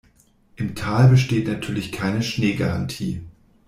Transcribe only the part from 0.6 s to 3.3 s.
Tal besteht natürlich keine Schneegarantie.